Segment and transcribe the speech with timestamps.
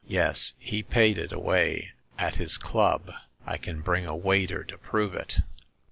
[0.07, 3.11] Yes, he paid it away at his club:
[3.45, 5.41] I can bring a waiter to prove it."